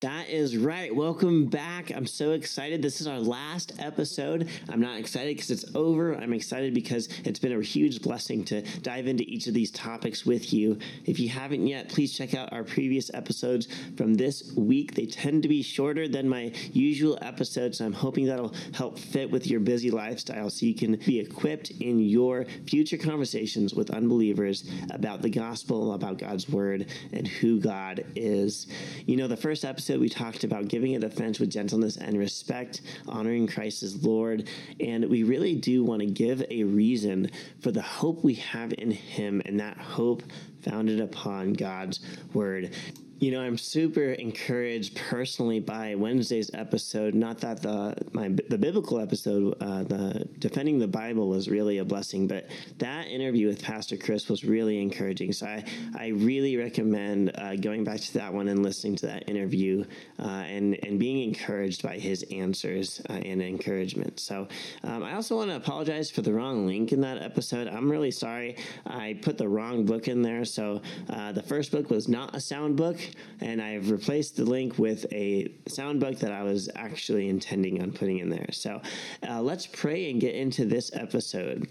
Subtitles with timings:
[0.00, 0.94] That is right.
[0.94, 1.90] Welcome back.
[1.90, 2.82] I'm so excited.
[2.82, 4.48] This is our last episode.
[4.68, 6.14] I'm not excited because it's over.
[6.14, 10.24] I'm excited because it's been a huge blessing to dive into each of these topics
[10.24, 10.78] with you.
[11.04, 13.66] If you haven't yet, please check out our previous episodes
[13.96, 14.94] from this week.
[14.94, 17.78] They tend to be shorter than my usual episodes.
[17.78, 21.72] So I'm hoping that'll help fit with your busy lifestyle so you can be equipped
[21.72, 28.04] in your future conversations with unbelievers about the gospel, about God's word, and who God
[28.14, 28.68] is.
[29.04, 32.18] You know, the first episode episode, we talked about giving a defense with gentleness and
[32.18, 34.46] respect, honoring Christ as Lord.
[34.80, 37.30] And we really do want to give a reason
[37.60, 40.22] for the hope we have in Him and that hope
[40.68, 42.00] founded upon God's
[42.34, 42.74] Word.
[43.20, 47.14] You know, I'm super encouraged personally by Wednesday's episode.
[47.14, 51.84] Not that the my the biblical episode, uh, the defending the Bible, was really a
[51.84, 52.46] blessing, but
[52.78, 55.32] that interview with Pastor Chris was really encouraging.
[55.32, 55.64] So I
[55.98, 59.84] I really recommend uh, going back to that one and listening to that interview
[60.20, 64.20] uh, and and being encouraged by his answers uh, and encouragement.
[64.20, 64.46] So
[64.84, 67.66] um, I also want to apologize for the wrong link in that episode.
[67.66, 68.54] I'm really sorry.
[68.86, 70.44] I put the wrong book in there.
[70.44, 72.96] So uh, the first book was not a sound book
[73.40, 77.92] and I've replaced the link with a sound book that I was actually intending on
[77.92, 78.48] putting in there.
[78.52, 78.80] So
[79.28, 81.68] uh, let's pray and get into this episode.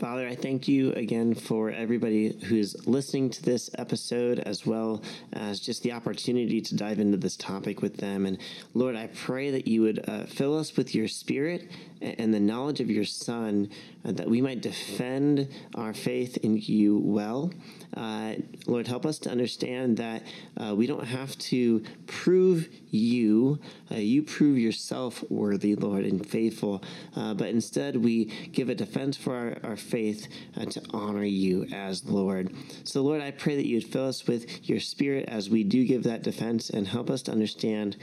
[0.00, 5.02] Father, I thank you again for everybody who's listening to this episode, as well
[5.34, 8.24] as just the opportunity to dive into this topic with them.
[8.24, 8.38] And
[8.72, 11.68] Lord, I pray that you would uh, fill us with your spirit
[12.00, 13.68] and the knowledge of your Son,
[14.04, 17.52] uh, that we might defend our faith in you well.
[17.94, 18.34] Uh,
[18.66, 20.22] Lord, help us to understand that
[20.56, 23.58] uh, we don't have to prove you.
[23.90, 26.82] Uh, you prove yourself worthy, Lord, and faithful.
[27.14, 31.66] Uh, but instead, we give a defense for our, our faith uh, to honor you
[31.72, 32.52] as Lord.
[32.84, 35.84] So, Lord, I pray that you would fill us with your spirit as we do
[35.84, 37.96] give that defense and help us to understand.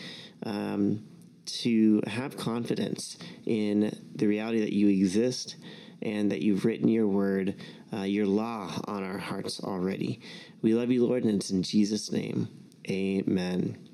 [0.44, 1.04] Um,
[1.48, 5.56] to have confidence in the reality that you exist
[6.02, 7.56] and that you've written your word,
[7.94, 10.20] uh, your law on our hearts already.
[10.62, 12.50] We love you, Lord, and it's in Jesus' name.
[12.90, 13.87] Amen.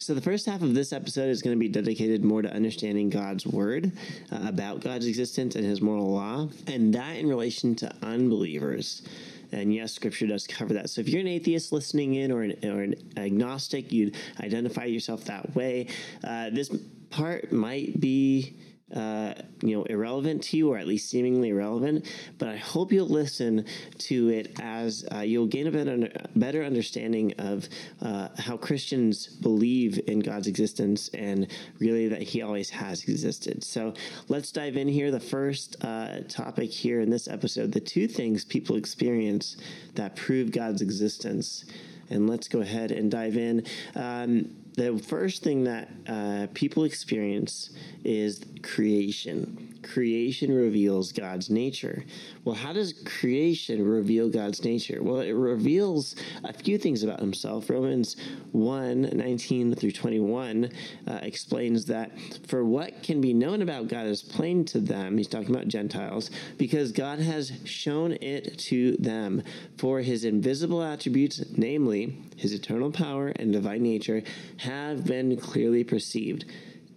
[0.00, 3.10] So, the first half of this episode is going to be dedicated more to understanding
[3.10, 3.90] God's word
[4.30, 9.02] uh, about God's existence and his moral law, and that in relation to unbelievers.
[9.50, 10.90] And yes, scripture does cover that.
[10.90, 15.24] So if you're an atheist listening in or an, or an agnostic, you'd identify yourself
[15.24, 15.88] that way.
[16.22, 16.70] Uh, this
[17.10, 18.56] part might be
[18.94, 22.06] uh, you know irrelevant to you or at least seemingly irrelevant
[22.38, 23.64] but i hope you'll listen
[23.98, 27.68] to it as uh, you'll gain a better, better understanding of
[28.02, 33.62] uh, how christians believe in god's existence and really that he always has existed.
[33.62, 33.94] So
[34.28, 35.10] let's dive in here.
[35.10, 39.56] The first uh, topic here in this episode the two things people experience
[39.94, 41.64] that prove god's existence.
[42.10, 43.66] And let's go ahead and dive in.
[43.94, 47.70] Um, the first thing that uh, people experience
[48.04, 49.77] is creation.
[49.92, 52.04] Creation reveals God's nature.
[52.44, 55.02] Well, how does creation reveal God's nature?
[55.02, 57.70] Well, it reveals a few things about himself.
[57.70, 58.16] Romans
[58.52, 60.70] 1 19 through 21
[61.06, 62.12] uh, explains that
[62.46, 66.30] for what can be known about God is plain to them, he's talking about Gentiles,
[66.58, 69.42] because God has shown it to them.
[69.78, 74.22] For his invisible attributes, namely his eternal power and divine nature,
[74.58, 76.44] have been clearly perceived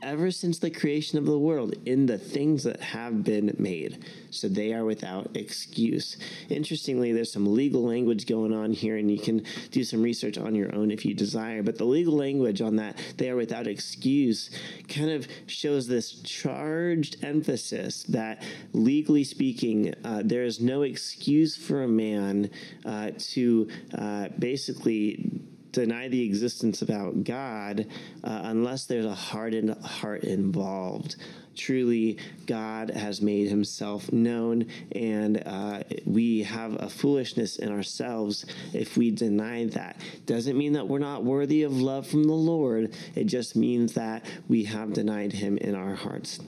[0.01, 4.05] ever since the creation of the world in the things that have been made.
[4.29, 6.17] So they are without excuse.
[6.49, 10.55] Interestingly, there's some legal language going on here, and you can do some research on
[10.55, 11.61] your own if you desire.
[11.63, 14.49] But the legal language on that, they are without excuse,
[14.87, 21.83] kind of shows this charged emphasis that legally speaking, uh, there is no excuse for
[21.83, 22.49] a man
[22.85, 27.87] uh, to uh, basically deny the existence about God
[28.23, 31.15] uh, unless there's a hardened heart involved.
[31.55, 38.97] Truly, God has made himself known, and uh, we have a foolishness in ourselves if
[38.97, 39.97] we deny that.
[40.25, 44.25] Doesn't mean that we're not worthy of love from the Lord, it just means that
[44.47, 46.39] we have denied him in our hearts.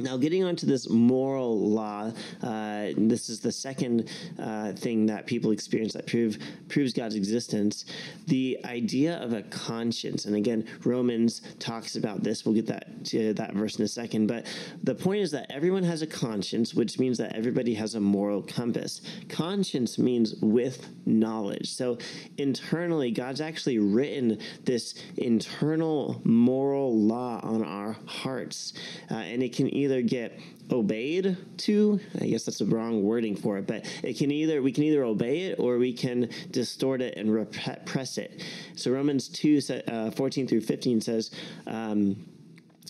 [0.00, 2.12] Now, getting onto this moral law,
[2.42, 4.08] uh, this is the second
[4.38, 6.38] uh, thing that people experience that prove
[6.68, 7.84] proves God's existence.
[8.26, 12.44] The idea of a conscience, and again, Romans talks about this.
[12.44, 14.26] We'll get that to that verse in a second.
[14.26, 14.46] But
[14.82, 18.42] the point is that everyone has a conscience, which means that everybody has a moral
[18.42, 19.02] compass.
[19.28, 21.72] Conscience means with knowledge.
[21.72, 21.98] So
[22.38, 28.72] internally, God's actually written this internal moral law on our hearts,
[29.10, 30.38] uh, and it can either either get
[30.70, 34.70] obeyed to i guess that's the wrong wording for it but it can either we
[34.70, 38.42] can either obey it or we can distort it and repress it
[38.76, 41.30] so romans 2 uh, 14 through 15 says
[41.66, 42.16] um,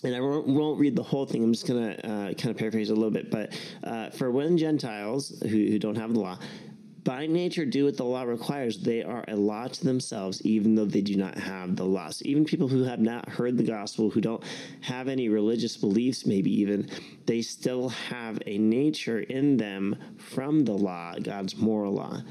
[0.03, 1.43] and I won't, read the whole thing.
[1.43, 3.29] I'm just going to uh, kind of paraphrase a little bit.
[3.29, 6.39] But uh, for when Gentiles who, who don't have the law
[7.03, 10.85] by nature do what the law requires, they are a law to themselves, even though
[10.85, 12.09] they do not have the law.
[12.09, 14.43] So even people who have not heard the gospel, who don't
[14.81, 16.89] have any religious beliefs, maybe even,
[17.25, 22.21] they still have a nature in them from the law, God's moral law.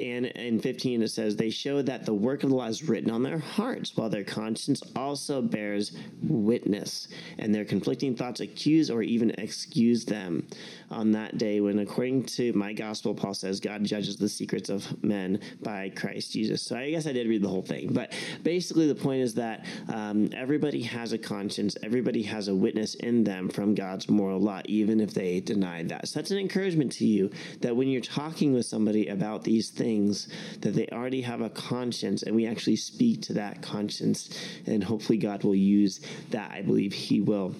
[0.00, 3.10] And in 15, it says, They show that the work of the law is written
[3.10, 5.92] on their hearts, while their conscience also bears
[6.22, 7.08] witness,
[7.38, 10.46] and their conflicting thoughts accuse or even excuse them
[10.90, 15.02] on that day when, according to my gospel, Paul says, God judges the secrets of
[15.02, 16.62] men by Christ Jesus.
[16.62, 17.92] So I guess I did read the whole thing.
[17.92, 18.12] But
[18.42, 23.24] basically, the point is that um, everybody has a conscience, everybody has a witness in
[23.24, 26.08] them from God's moral law, even if they denied that.
[26.08, 27.30] So that's an encouragement to you
[27.60, 30.28] that when you're talking with somebody about these things, things
[30.60, 34.30] that they already have a conscience, and we actually speak to that conscience,
[34.66, 36.00] and hopefully God will use
[36.30, 36.52] that.
[36.52, 37.54] I believe He will.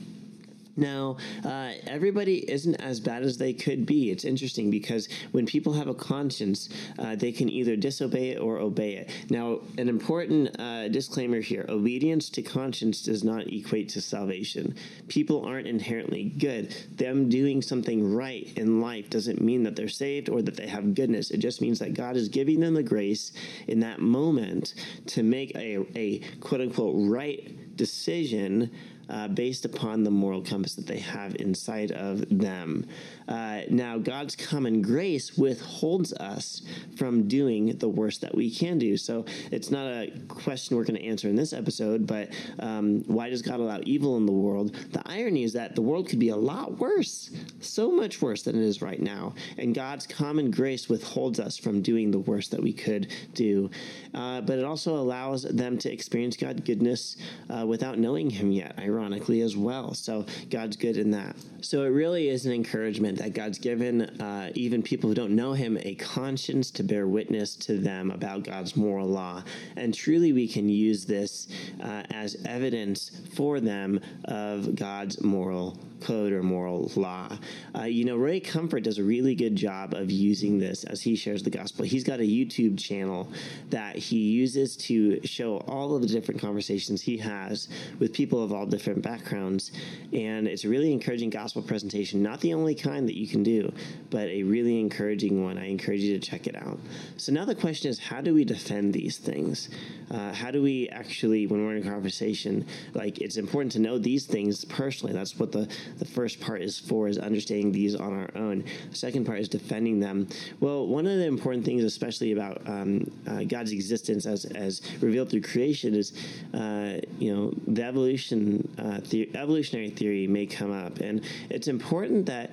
[0.80, 4.10] Now, uh, everybody isn't as bad as they could be.
[4.10, 8.58] It's interesting because when people have a conscience, uh, they can either disobey it or
[8.58, 9.10] obey it.
[9.28, 14.74] Now, an important uh, disclaimer here obedience to conscience does not equate to salvation.
[15.08, 16.74] People aren't inherently good.
[16.96, 20.94] Them doing something right in life doesn't mean that they're saved or that they have
[20.94, 21.30] goodness.
[21.30, 23.32] It just means that God is giving them the grace
[23.68, 24.74] in that moment
[25.08, 28.70] to make a, a quote unquote right decision
[29.10, 32.86] uh, based upon the moral compass that they have inside of them.
[33.28, 36.62] Uh, now, God's common grace withholds us
[36.96, 38.96] from doing the worst that we can do.
[38.96, 43.30] So it's not a question we're going to answer in this episode, but um, why
[43.30, 44.74] does God allow evil in the world?
[44.92, 47.30] The irony is that the world could be a lot worse,
[47.60, 49.34] so much worse than it is right now.
[49.58, 53.70] And God's common grace withholds us from doing the worst that we could do.
[54.14, 57.16] Uh, but it also allows them to experience God's goodness
[57.48, 59.94] uh, without knowing Him yet, ironically, as well.
[59.94, 61.36] So God's good in that.
[61.60, 65.52] So it really is an encouragement that God's given uh, even people who don't know
[65.52, 69.42] Him a conscience to bear witness to them about God's moral law.
[69.76, 71.48] And truly, we can use this
[71.82, 77.36] uh, as evidence for them of God's moral code or moral law.
[77.76, 81.16] Uh, you know, Ray Comfort does a really good job of using this as he
[81.16, 81.84] shares the gospel.
[81.84, 83.28] He's got a YouTube channel
[83.70, 87.68] that he uses to show all of the different conversations he has
[87.98, 89.72] with people of all different backgrounds.
[90.12, 93.72] And it's a really encouraging gospel presentation, not the only kind that you can do,
[94.10, 95.58] but a really encouraging one.
[95.58, 96.78] I encourage you to check it out.
[97.16, 99.68] So now the question is how do we defend these things?
[100.10, 103.98] Uh, how do we actually, when we're in a conversation, like it's important to know
[103.98, 105.12] these things personally.
[105.12, 108.64] That's what the the first part is for is understanding these on our own.
[108.90, 110.28] The second part is defending them.
[110.60, 115.30] Well, one of the important things, especially about um, uh, God's existence as, as revealed
[115.30, 116.12] through creation, is
[116.54, 122.26] uh, you know the evolution uh, the- evolutionary theory may come up, and it's important
[122.26, 122.50] that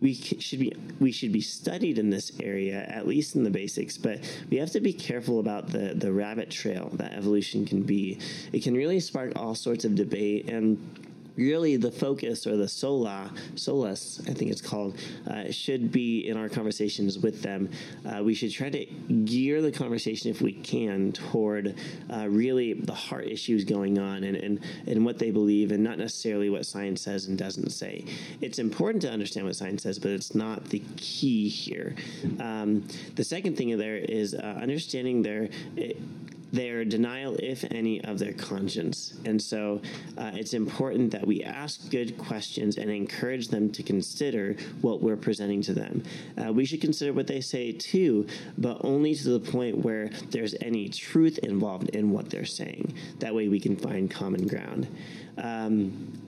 [0.00, 3.98] we should be we should be studied in this area at least in the basics
[3.98, 4.18] but
[4.50, 8.18] we have to be careful about the the rabbit trail that evolution can be
[8.52, 10.78] it can really spark all sorts of debate and
[11.40, 14.96] really the focus or the sola solace i think it's called
[15.26, 17.70] uh, should be in our conversations with them.
[18.04, 18.84] Uh, we should try to
[19.24, 21.74] gear the conversation if we can toward
[22.12, 25.98] uh, really the heart issues going on and, and, and what they believe and not
[25.98, 28.04] necessarily what science says and doesn't say.
[28.40, 31.94] It's important to understand what science says but it's not the key here.
[32.40, 35.96] Um, the second thing there is uh, understanding their it,
[36.52, 39.14] their denial, if any, of their conscience.
[39.24, 39.80] And so
[40.18, 45.16] uh, it's important that we ask good questions and encourage them to consider what we're
[45.16, 46.02] presenting to them.
[46.36, 48.26] Uh, we should consider what they say too,
[48.58, 52.94] but only to the point where there's any truth involved in what they're saying.
[53.18, 54.88] That way we can find common ground.
[55.38, 56.19] Um,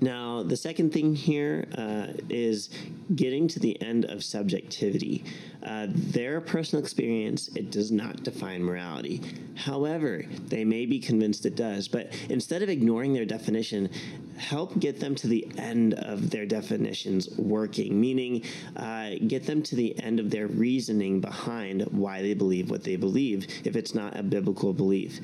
[0.00, 2.68] now, the second thing here uh, is
[3.14, 5.24] getting to the end of subjectivity.
[5.62, 9.22] Uh, their personal experience, it does not define morality.
[9.54, 13.88] However, they may be convinced it does, but instead of ignoring their definition,
[14.36, 18.44] help get them to the end of their definitions working, meaning
[18.76, 22.96] uh, get them to the end of their reasoning behind why they believe what they
[22.96, 25.20] believe, if it's not a biblical belief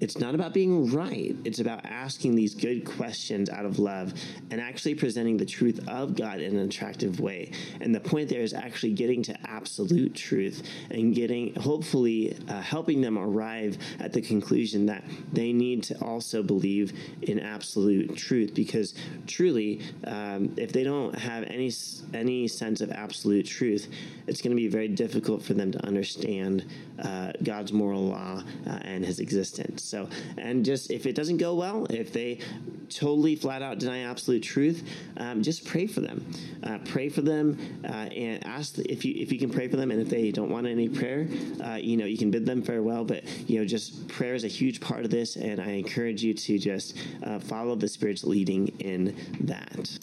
[0.00, 1.34] it's not about being right.
[1.44, 4.14] It's about asking these good questions out of love
[4.50, 7.52] and actually presenting the truth of God in an attractive way.
[7.80, 13.00] And the point there is actually getting to absolute truth and getting, hopefully, uh, helping
[13.00, 15.02] them arrive at the conclusion that
[15.32, 18.94] they need to also believe in absolute truth because
[19.26, 21.72] truly, um, if they don't have any
[22.14, 23.88] any sense of absolute truth,
[24.26, 26.64] it's going to be very difficult for them to understand
[27.02, 29.87] uh, God's moral law uh, and His existence.
[29.88, 32.40] So, and just if it doesn't go well, if they
[32.88, 36.24] totally flat out deny absolute truth, um, just pray for them.
[36.62, 39.90] Uh, pray for them uh, and ask if you if you can pray for them,
[39.90, 41.26] and if they don't want any prayer,
[41.64, 43.04] uh, you know you can bid them farewell.
[43.04, 46.34] But you know, just prayer is a huge part of this, and I encourage you
[46.34, 49.98] to just uh, follow the Spirit's leading in that.